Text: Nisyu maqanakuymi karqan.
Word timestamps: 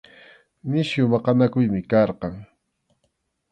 Nisyu 0.69 1.03
maqanakuymi 1.11 1.81
karqan. 1.91 2.35